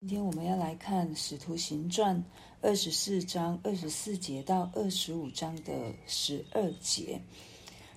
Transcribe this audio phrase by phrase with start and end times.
[0.00, 2.16] 今天我们要来看《使徒行传》
[2.62, 5.72] 二十四章二十四节到二十五章的
[6.06, 7.20] 十二节。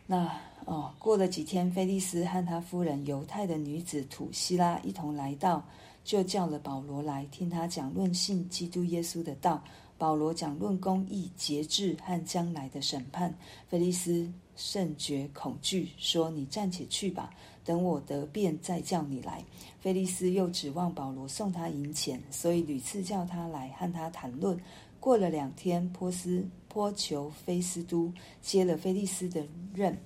[0.07, 0.35] 那
[0.65, 5.63] 哦，过了几天，腓利斯和他夫人犹太的女子土西拉一同来到，
[6.03, 9.63] 就叫了保罗来听他讲论信基督耶稣的道。
[9.99, 13.31] 保罗讲论公义、节制和将来的审判。
[13.69, 17.29] 腓利斯甚觉恐惧，说：“你暂且去吧。”
[17.63, 19.43] 等我得便再叫你来。
[19.79, 24.59] 菲利斯又指望保罗送他银钱，所以屡次叫他来和他谈论。
[24.99, 29.97] 过了两天，波斯波求菲斯都接了菲利斯的任。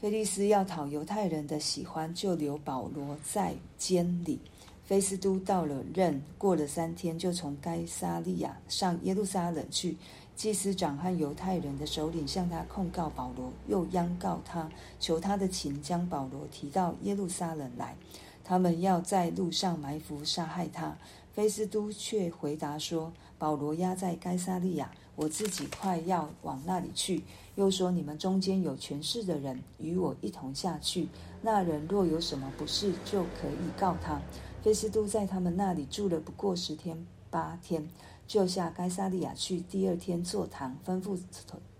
[0.00, 4.40] 菲利斯要讨犹太人的喜欢，就留保罗在监里。
[4.84, 9.96] 菲斯都到了任，过了三天，就从该撒利亚上耶路撒冷去。
[10.38, 14.70] 祭司长和犹太人的首领向他控告保罗，又央告他，
[15.00, 17.96] 求他的情将保罗提到耶路撒冷来。
[18.44, 20.96] 他们要在路上埋伏杀害他。
[21.32, 27.24] 菲斯都却回答说：“保罗押在该撒利亚，我自己快要往那里去。”
[27.56, 31.08] 又说：“你们中间有权势的人与我一同下去，
[31.42, 34.22] 那人若有什么不是，就可以告他。”
[34.62, 37.88] 菲斯都在他们那里住了不过十天八天。
[38.26, 41.18] 救下该萨利亚去，第二天坐堂，吩咐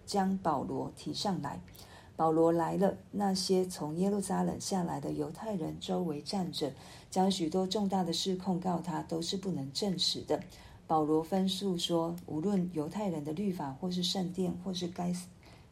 [0.06, 1.60] 将保罗提上来。
[2.16, 6.72] 保罗来了，那些从耶路撒冷下来的犹太人周围站着，
[7.10, 10.40] 将许多重大的事控告他，都是不能证实的。
[10.86, 15.12] 保罗分述说，无论犹太人的律法，或是圣殿，或是该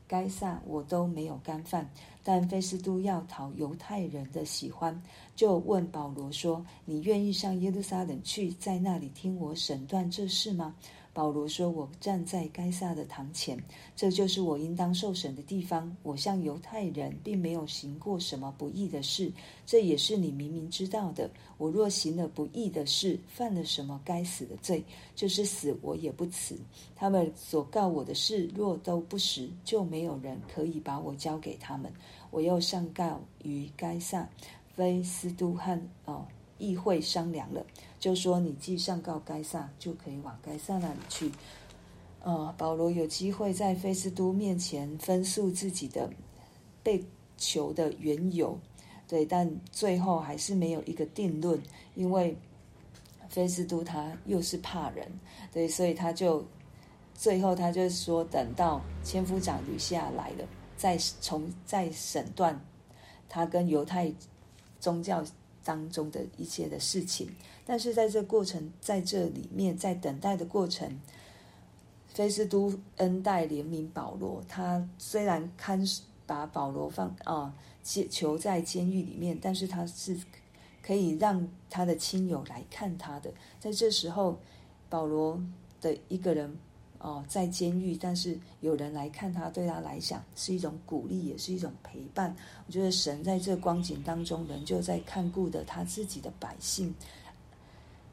[0.06, 1.88] 该撒，我都没有干饭。
[2.22, 5.00] 但费斯都要讨犹太人的喜欢，
[5.36, 10.74] 就问保罗说：“你愿意上耶路撒冷去，在那里听我审断这事吗？”
[11.16, 13.58] 保罗说：“我站在该撒的堂前，
[13.96, 15.96] 这就是我应当受审的地方。
[16.02, 19.32] 我向犹太人并没有行过什么不义的事，
[19.64, 21.30] 这也是你明明知道的。
[21.56, 26.54] 我若行了不义的事，犯了什么该死的罪，就是死我也不辞。
[26.94, 31.90] 他们所告我的事若都不实，就没有人可以把我交给他们。
[32.30, 34.28] 我又上告于该撒，
[34.74, 36.26] 菲斯都和哦。”
[36.58, 37.64] 议会商量了，
[37.98, 41.30] 就说你既上告该撒，就可以往该撒那里去。
[42.22, 46.10] 呃，保罗有机会在菲斯都面前分诉自己的
[46.82, 47.04] 被
[47.36, 48.58] 囚的缘由，
[49.06, 51.60] 对，但最后还是没有一个定论，
[51.94, 52.36] 因为
[53.28, 55.06] 菲斯都他又是怕人，
[55.52, 56.44] 对，所以他就
[57.14, 60.44] 最后他就说，等到千夫长吕西亚来了，
[60.76, 62.60] 再从再审断
[63.28, 64.12] 他跟犹太
[64.80, 65.24] 宗教。
[65.66, 67.28] 当中的一切的事情，
[67.66, 71.00] 但是在这过程，在这里面，在等待的过程，
[72.06, 74.40] 菲斯都恩待怜悯保罗。
[74.46, 75.84] 他虽然看
[76.24, 80.16] 把保罗放啊，囚在监狱里面，但是他是
[80.80, 83.34] 可以让他的亲友来看他的。
[83.58, 84.38] 在这时候，
[84.88, 85.42] 保罗
[85.80, 86.56] 的一个人。
[87.06, 92.34] 哦，在监狱，但是有人来看他，对他来讲是一种鼓励，也是一种陪伴。
[92.66, 96.92] 我觉得神在这光景当中，仍旧在看顾的他自己的百姓。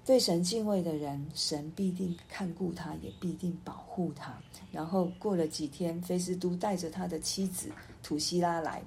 [0.06, 4.38] 对神敬畏的人，神必定看顾他，也必定保护他。
[4.72, 7.72] 然后过了几天，菲斯都带着他的妻子
[8.04, 8.80] 土西拉来。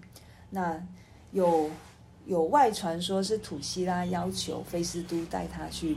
[0.50, 0.80] 那
[1.32, 1.68] 有
[2.26, 5.96] 有外传说是土西拉要求菲斯都带他去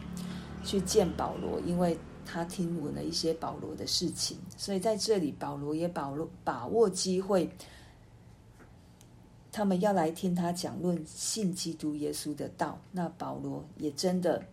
[0.66, 1.96] 去见保罗，因为。
[2.32, 7.50] 他听闻了一些保罗的事情，所以在这里保罗也保罗把握机会，
[9.52, 12.80] 他们要来听他讲论信基督耶稣的道。
[12.92, 14.44] 那保罗也真的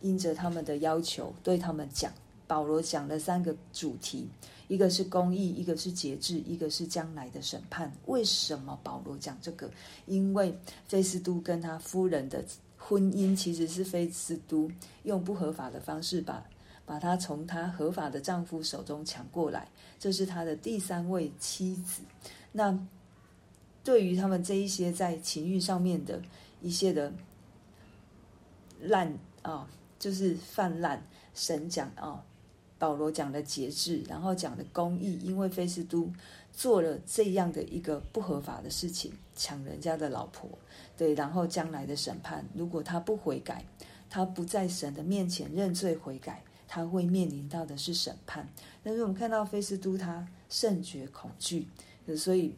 [0.00, 2.10] 因着他们的要求，对他们讲。
[2.46, 4.26] 保罗讲了三个主题：
[4.66, 7.92] 一个是公义，一个是节制，一个是将来的审判。
[8.06, 9.70] 为什么保罗讲这个？
[10.06, 10.58] 因为
[10.88, 12.42] 菲斯都跟他夫人的
[12.78, 14.70] 婚姻，其实是菲斯都
[15.02, 16.42] 用不合法的方式把。
[16.84, 19.68] 把她从她合法的丈夫手中抢过来，
[19.98, 22.02] 这是她的第三位妻子。
[22.52, 22.78] 那
[23.82, 26.20] 对于他们这一些在情欲上面的
[26.60, 27.12] 一些的
[28.80, 29.68] 滥啊、
[29.98, 31.02] 就是泛滥。
[31.32, 32.22] 神讲啊、
[32.76, 36.10] 保罗讲的节制，然后讲的公义，因为菲斯都
[36.52, 40.50] 做了这样的一个不合法的事情，抢人家的老婆，
[40.98, 43.64] 对，然后将来的审判，如果他不悔改，
[44.10, 46.42] 他不在神的面前认罪悔改。
[46.72, 48.48] 他会面临到的是审判，
[48.80, 51.66] 但是我们看到菲斯都他甚觉恐惧，
[52.16, 52.54] 所以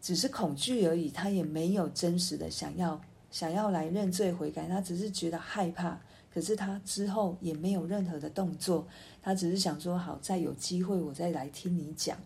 [0.00, 2.98] 只是恐惧而已，他也没有真实的想要
[3.30, 6.00] 想要来认罪悔改，他只是觉得害怕。
[6.32, 8.88] 可是他之后也没有任何的动作，
[9.20, 12.16] 他只是想说好，再有机会我再来听你讲。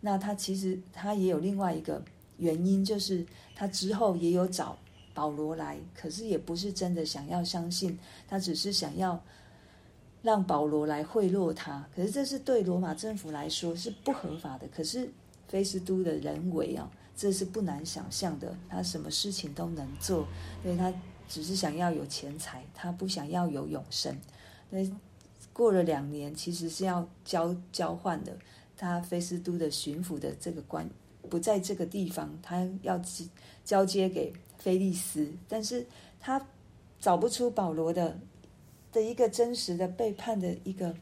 [0.00, 2.02] 那他其实他也有另外一个
[2.38, 4.78] 原因，就是他之后也有找
[5.12, 9.22] 保罗来，可是也不是真的想要相信，他只是想要
[10.22, 11.86] 让保罗来贿赂他。
[11.94, 14.68] 可是这是对罗马政府来说是不合法的。
[14.68, 15.10] 可是
[15.48, 18.56] 菲斯都的人为啊，这是不难想象的。
[18.68, 20.26] 他什么事情都能做，
[20.64, 20.92] 因为他
[21.28, 24.16] 只是想要有钱财，他不想要有永生。
[24.68, 24.78] 那
[25.52, 28.36] 过了两年，其实是要交交换的。
[28.76, 30.88] 他菲斯都的巡抚的这个官
[31.28, 32.98] 不在这个地方，他要
[33.62, 35.86] 交接给菲利斯，但是
[36.18, 36.40] 他
[36.98, 38.18] 找不出保罗的
[38.92, 40.94] 的一个真实的背叛的一个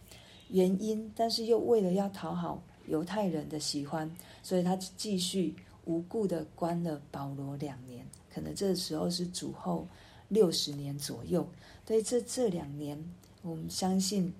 [0.48, 4.10] 原因，但是又为了要讨好犹太人的喜欢，
[4.42, 5.54] 所以他继续
[5.84, 9.86] 无故的关了保罗两年，可能这时候是主后
[10.28, 11.46] 六十年左右。
[11.86, 13.02] 所以这这两年，
[13.42, 14.32] 我们相信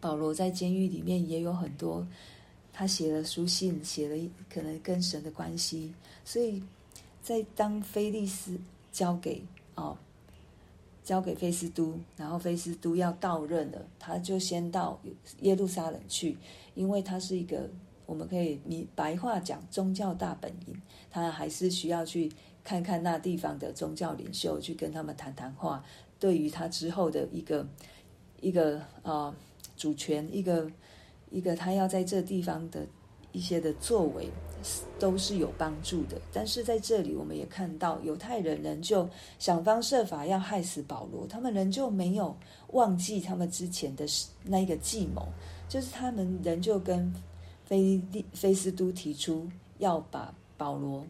[0.00, 2.06] 保罗在监狱里面也有很多。
[2.72, 5.92] 他写了书信，写了可能跟神的关系，
[6.24, 6.62] 所以
[7.20, 8.56] 在当菲利斯
[8.92, 9.42] 交给
[9.74, 9.98] 哦，
[11.10, 15.00] 交给菲斯都，然后菲斯都要到任了，他就先到
[15.40, 16.38] 耶路撒冷去，
[16.76, 17.68] 因为他是一个
[18.06, 22.30] 我们可以你白话讲宗教大本营，他还是需要去
[22.62, 25.84] 看看那地方的宗教领袖，去跟他们谈谈话，
[26.20, 27.66] 对于他之后的一个
[28.40, 29.34] 一个啊、呃、
[29.76, 30.70] 主权一个。
[31.32, 32.84] 一个他要在这地方的
[33.32, 34.28] 一些的作为
[34.98, 42.36] 都是有帮助的，但是在这里我们也看到犹太人仍旧想方设法要害死保罗，他们仍旧没有
[42.72, 44.04] 忘记他们之前的
[44.44, 45.26] 那一个计谋，
[45.68, 47.12] 就是他们仍旧跟
[47.64, 49.48] 菲利菲斯都提出
[49.78, 51.06] 要把保罗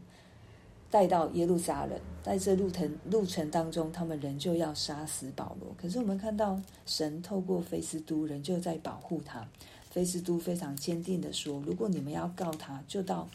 [0.91, 5.75] 带到耶路撒冷，在这路程路程当中，他们仍旧要杀死保罗。
[5.77, 9.45] 可是我们看到神透过菲斯都仍旧在保护他。
[9.91, 13.29] 菲斯都非常坚定地说：“如果你们要告他，就到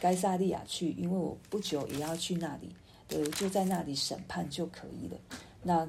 [0.00, 2.68] 该撒利亚去，因为我不久也要去那里，
[3.08, 5.18] 对，就在那里审判就可以了。”
[5.64, 5.88] 那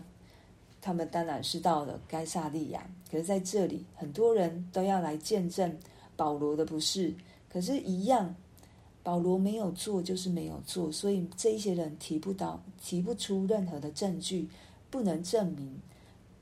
[0.81, 5.77] 他们当然是到了该撒利亚，可是在这里很多人都要来见证
[6.15, 7.13] 保罗的不是，
[7.47, 8.33] 可是，一样，
[9.03, 14.49] 保罗没有做就是没有做，所以这一些人提不到、提不出任何的证据，
[14.89, 15.79] 不能证明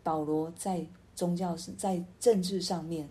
[0.02, 3.10] 保罗在宗教在政治上面。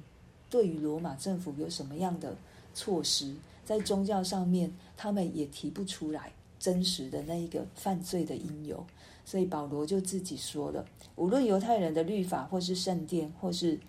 [0.54, 2.36] 对于罗马政府有什么样的
[2.74, 3.34] 措施，
[3.64, 8.86] 在宗教上面，他们也提不出来真实的那一个犯罪的因由，
[9.24, 10.86] 所以保罗就自己说了：
[11.16, 13.80] 无论犹太人的律法，或是圣殿，或是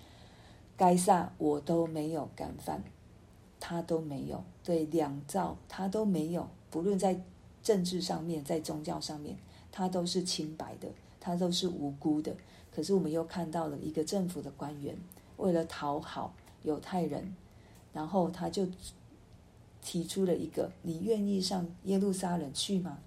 [0.76, 2.84] 该撒，我都没有干犯，
[3.60, 7.22] 他都没有，对两造他都没有，不论在
[7.62, 9.38] 政治上面，在宗教上面，
[9.72, 10.88] 他都是清白的，
[11.20, 12.36] 他都是无辜的。
[12.74, 14.98] 可是我们又看到了一个政府的官员，
[15.38, 16.34] 为了讨好。
[16.66, 17.34] 犹太人，
[17.94, 18.68] 然后他就
[19.82, 22.98] 提出了一个：你愿意上耶路撒冷去吗？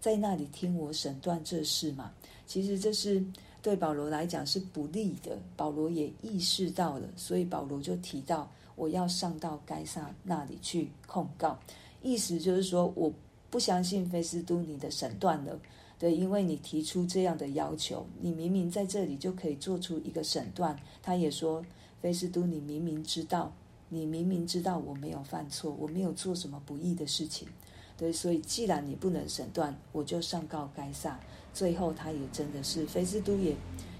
[0.00, 2.12] 在那里听我审断这事吗？
[2.46, 3.22] 其实这是
[3.60, 5.36] 对保罗来讲是不利的。
[5.56, 11.58] 保罗也意识到了，所以保罗就提到：我要上到该撒那里去控告。
[12.00, 13.12] 意思就是说，我
[13.50, 15.58] 不相信菲斯都你的审断了。
[15.98, 20.78] 对，因为你提出这样的要求，你明明在这里就可以做出一个审断。
[21.02, 21.64] 他也说。
[22.00, 23.52] 菲斯都，你明明知道，
[23.88, 27.48] 你明明知道我没有犯错，我没有做什么不义的事情，
[27.96, 31.18] 对，所以既然你不能审断，我就上告该撒。
[31.52, 33.56] 最后，他也真的是菲斯都也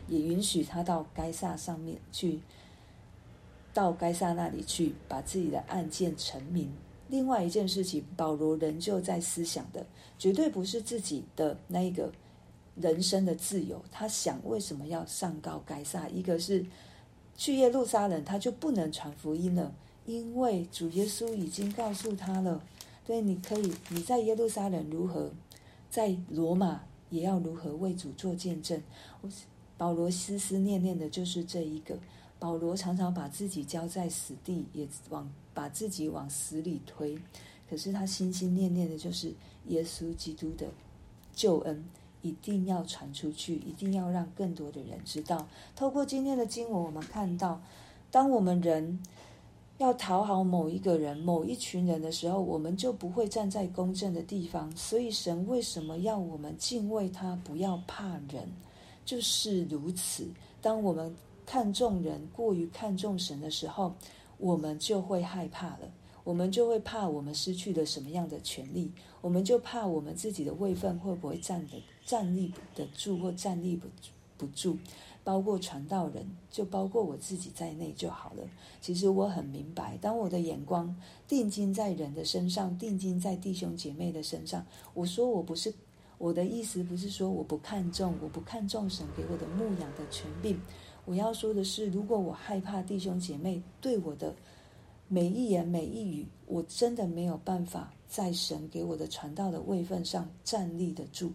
[0.06, 2.38] 也允许他到该撒上面去，
[3.74, 6.72] 到该撒那里去，把自己的案件陈明。
[7.08, 9.84] 另外一件事情，保罗仍旧在思想的，
[10.18, 12.12] 绝对不是自己的那一个
[12.76, 13.82] 人生的自由。
[13.90, 16.08] 他想为什么要上告该撒？
[16.08, 16.64] 一个是。
[17.40, 19.72] 去耶路撒冷，他就不能传福音了，
[20.06, 22.60] 因为主耶稣已经告诉他了。
[23.06, 25.30] 对，你可以，你在耶路撒冷如何，
[25.88, 28.82] 在罗马也要如何为主做见证。
[29.76, 31.96] 保罗思思念念的就是这一个。
[32.40, 37.18] 保罗常常把自己交在死地，也往把自己往死里推，
[37.68, 39.34] 可是他心心念念的就是
[39.66, 40.68] 耶稣基督的
[41.34, 41.84] 救恩。
[42.20, 45.46] 一定要传出去，一定要让更多的人知道。
[45.76, 47.60] 透过今天的经文，我们看到，
[48.10, 49.00] 当我们人
[49.78, 54.70] 要讨好某一个人、某一群人的时候，我们就不会站在公正的地方。
[54.76, 58.48] 所以，神为什么要我们敬畏他，不要怕人？
[59.04, 60.26] 就是如此。
[60.60, 61.14] 当我们
[61.46, 63.94] 看重人，过于看重神的时候，
[64.38, 65.92] 我们就会害怕了。
[66.24, 68.92] 我们就会怕我们失去了什么样的权利，
[69.22, 73.88] 我们就怕我们自己的位分会不会站得站立得住或站立不
[74.36, 74.76] 不住，
[75.24, 78.42] 包括传道人，就包括我自己在内就好了。
[78.78, 80.94] 其实我很明白，当我的眼光
[81.26, 85.72] 定睛在人的身上，定睛在弟兄姐妹的身上，我说我不是
[86.18, 90.60] 我的意思不是说我不看重，我不看重神给我的牧养的权柄。
[91.04, 94.34] 我要说的是，如果我害怕弟兄姐妹对我的
[95.06, 101.30] 每一言每一语，我真的没有办法在神给我的传道的位分上站立得住，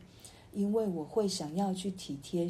[0.52, 2.48] 因为我会想要去体贴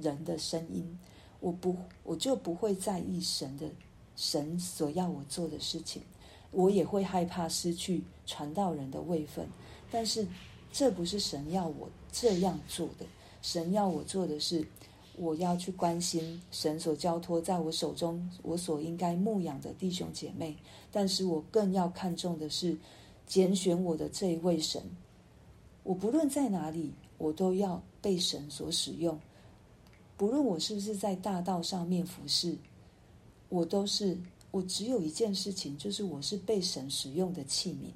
[0.00, 0.98] 人的声音，
[1.40, 3.70] 我不，我就不会在意神的
[4.16, 6.02] 神所要我做的事情，
[6.50, 9.46] 我也会害怕失去传道人的位分，
[9.90, 10.26] 但是。
[10.76, 13.06] 这不是神要我这样做的，
[13.40, 14.62] 神要我做的是，
[15.16, 20.54] 我要去关心神所交托在我手中，我所应该牧养的弟兄姐妹。
[20.92, 22.76] 但是我更要看重的是，
[23.26, 24.82] 拣选我的这一位神。
[25.82, 29.18] 我不论在哪里，我都要被神所使用。
[30.18, 32.54] 不论我是不是在大道上面服侍，
[33.48, 34.14] 我都是，
[34.50, 37.88] 我只有一件事情，就是我是被神使用的器皿。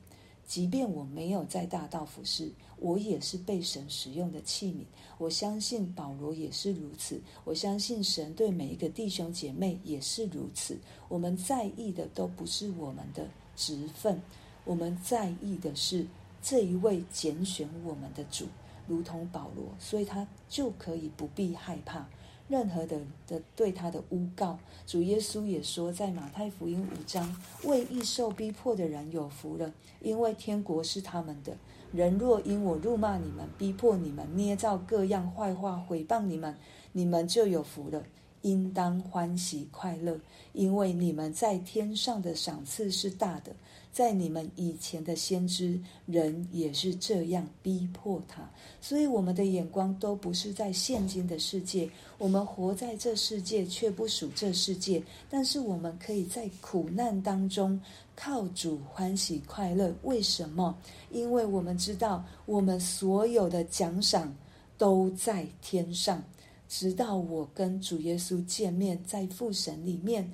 [0.50, 4.84] 即便我没有在大道服侍，我也是被神使用的器皿。
[5.16, 10.76] 我相信保罗也是如此，我相信神对每一个弟兄姐妹也是如此。
[11.08, 14.20] 我们在意的都不是我们的职分，
[14.64, 16.04] 我们在意的是
[16.42, 18.46] 这一位拣选我们的主，
[18.88, 22.04] 如同保罗，所以他就可以不必害怕。
[22.50, 31.56] 任何的的对他的诬告，主耶稣也说，在马太福音五章，为义受逼迫的人有福了，因为天国是他们的。
[31.92, 36.56] 人若因我辱骂你们、逼迫你们、捏造各样坏话毁谤你们，
[36.90, 38.02] 你们就有福了，
[38.42, 40.18] 应当欢喜快乐，
[40.52, 43.52] 因为你们在天上的赏赐是大的。
[43.92, 48.48] 在你们以前的先知人也是这样逼迫他，
[48.80, 51.90] 所以我们的眼光都不是在现今的世界。
[52.16, 55.02] 我们活在这世界，却不属这世界。
[55.28, 57.78] 但是我们可以在苦难当中
[58.14, 59.92] 靠主欢喜快乐。
[60.04, 60.78] 为什么？
[61.10, 64.32] 因为我们知道，我们所有的奖赏
[64.78, 66.22] 都在天上。
[66.70, 70.32] 直到我跟主耶稣见面，在父神里面。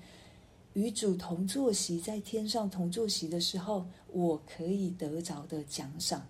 [0.75, 6.29] 与主同坐席，在天上同坐席的时候，我可以得着的奖赏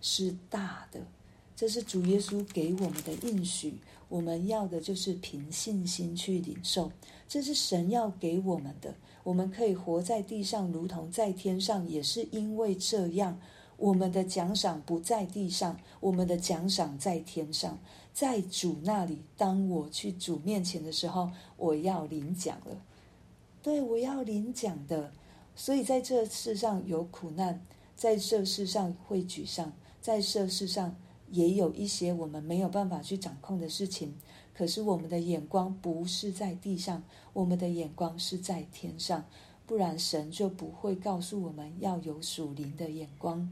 [0.00, 1.06] 是大的。
[1.54, 3.74] 这是主耶稣给我们的应许，
[4.08, 6.90] 我们要的就是凭信心去领受。
[7.28, 13.38] 这是神要给我们的，我们可以活在地上，如同在天上，也是因为这样，
[13.76, 17.78] 我们的奖赏不在地上，我们的奖赏在天上，
[18.12, 19.18] 在主那里。
[19.36, 22.80] 当我去主面前的时候，我要领奖了。
[23.62, 25.12] 对，我要领奖的，
[25.54, 27.60] 所以在这世上有苦难，
[27.96, 30.94] 在这世上会沮丧，在这世上
[31.30, 34.14] 也有一些我们没有办法去掌控的事情。
[34.54, 37.02] 可是我们的眼光不是在地上，
[37.34, 39.22] 我们的眼光是在天上，
[39.66, 43.48] 不然神就不会告诉我们要有属灵的眼光。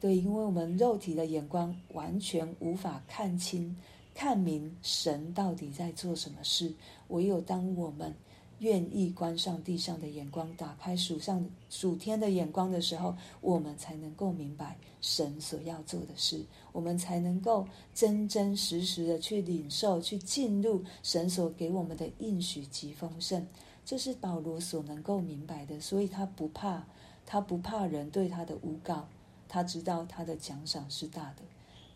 [0.00, 3.76] 对，因为我们肉体的眼光完全无法看清、
[4.14, 6.72] 看明神到底在做什么事。
[7.08, 8.14] 唯有当我们
[8.60, 23.46] 愿意关上地上的眼光，打开属上属天的眼光的时候，我们才能够明白神所要做的事，我们才能够真真实实的去领受、去进入神所给我们的应许及丰盛。
[23.84, 26.84] 这是保罗所能够明白的，所以他不怕，
[27.26, 29.08] 他不怕人对他的诬告，
[29.48, 31.42] 他知道他的奖赏是大的。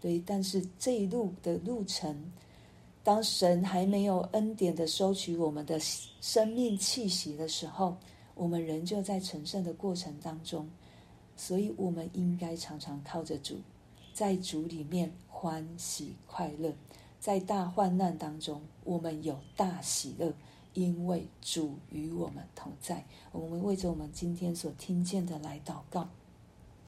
[0.01, 2.33] 对，但是这一路的路程。
[3.03, 7.95] 当神还没有恩典的收取我们的生命气息的时候，
[8.35, 10.67] 我们仍旧在成圣的过程当中，
[11.37, 13.59] 所以我们应该常常靠着主，
[14.15, 16.73] 在主里面欢喜快乐，
[17.21, 20.33] 在大患难当中，我们有大喜乐，
[20.75, 23.05] 因为主与我们同在。
[23.33, 26.09] 我们为着我们今天所听见的来祷告。